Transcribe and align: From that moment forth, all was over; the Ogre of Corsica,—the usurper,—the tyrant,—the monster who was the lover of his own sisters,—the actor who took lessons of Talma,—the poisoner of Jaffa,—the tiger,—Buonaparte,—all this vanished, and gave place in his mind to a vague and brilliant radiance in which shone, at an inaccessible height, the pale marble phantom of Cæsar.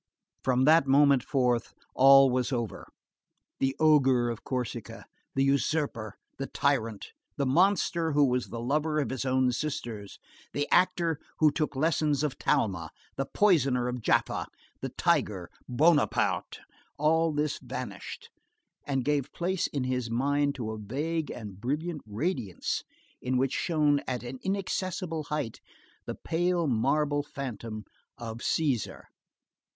From 0.43 0.65
that 0.65 0.87
moment 0.87 1.21
forth, 1.21 1.75
all 1.93 2.31
was 2.31 2.51
over; 2.51 2.87
the 3.59 3.75
Ogre 3.79 4.31
of 4.31 4.43
Corsica,—the 4.43 5.43
usurper,—the 5.43 6.47
tyrant,—the 6.47 7.45
monster 7.45 8.13
who 8.13 8.25
was 8.25 8.47
the 8.47 8.59
lover 8.59 8.99
of 8.99 9.11
his 9.11 9.25
own 9.25 9.51
sisters,—the 9.51 10.67
actor 10.71 11.19
who 11.37 11.51
took 11.51 11.75
lessons 11.75 12.23
of 12.23 12.39
Talma,—the 12.39 13.27
poisoner 13.35 13.87
of 13.87 14.01
Jaffa,—the 14.01 14.89
tiger,—Buonaparte,—all 14.97 17.31
this 17.33 17.59
vanished, 17.61 18.31
and 18.83 19.05
gave 19.05 19.31
place 19.33 19.67
in 19.67 19.83
his 19.83 20.09
mind 20.09 20.55
to 20.55 20.71
a 20.71 20.79
vague 20.79 21.29
and 21.29 21.61
brilliant 21.61 22.01
radiance 22.07 22.83
in 23.21 23.37
which 23.37 23.53
shone, 23.53 23.99
at 24.07 24.23
an 24.23 24.39
inaccessible 24.41 25.25
height, 25.25 25.61
the 26.07 26.15
pale 26.15 26.65
marble 26.65 27.21
phantom 27.21 27.85
of 28.17 28.39
Cæsar. 28.39 29.03